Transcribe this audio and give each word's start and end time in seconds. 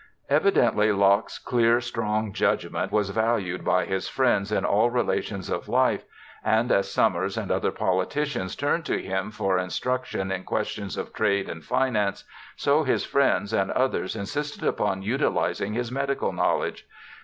Evidently 0.31 0.91
Locke's 0.91 1.37
clear, 1.37 1.79
strong 1.79 2.33
judgement 2.33 2.91
was 2.91 3.11
valued 3.11 3.63
by 3.63 3.85
his 3.85 4.07
friends 4.09 4.51
in 4.51 4.65
all 4.65 4.89
relations 4.89 5.47
of 5.47 5.69
life, 5.69 6.05
and 6.43 6.71
as 6.71 6.89
Somers 6.91 7.37
and 7.37 7.51
other 7.51 7.69
politicians 7.71 8.55
turned 8.55 8.83
to 8.85 8.99
him 8.99 9.29
for 9.29 9.59
instruction 9.59 10.31
in 10.31 10.43
ques 10.43 10.69
tions 10.69 10.97
of 10.97 11.13
trade 11.13 11.47
and 11.47 11.63
finance, 11.63 12.23
so 12.55 12.81
his 12.83 13.05
friends 13.05 13.53
and 13.53 13.69
others 13.73 14.15
insisted 14.15 14.63
upon 14.63 15.03
utilizing 15.03 15.73
his 15.75 15.91
medical 15.91 16.33
knowledge. 16.33 16.87